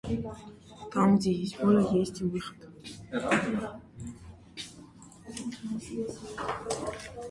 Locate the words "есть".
1.31-1.59, 1.95-2.21